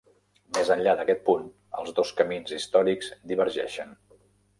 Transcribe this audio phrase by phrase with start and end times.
[0.57, 1.43] Més enllà d'aquest punt,
[1.81, 3.93] els dos camins històrics divergeixen.